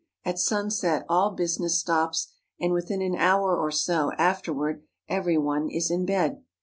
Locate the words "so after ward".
3.69-4.81